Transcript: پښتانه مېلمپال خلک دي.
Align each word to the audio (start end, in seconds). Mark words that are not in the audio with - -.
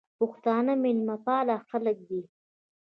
پښتانه 0.19 0.73
مېلمپال 0.83 1.47
خلک 1.69 1.97
دي. 2.09 2.21